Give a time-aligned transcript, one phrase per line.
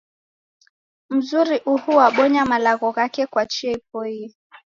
[1.15, 4.27] Mzuri uhu wabonya malagho ghake kwa chia ipoie.